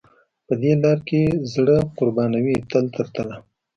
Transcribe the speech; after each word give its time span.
په 0.47 0.53
دې 0.61 0.71
لار 0.83 0.99
کې 1.07 1.21
زړه 1.53 1.77
قربان 1.97 2.31
وي 2.43 2.55
تل 2.71 2.85
تر 2.95 3.07
تله. 3.15 3.35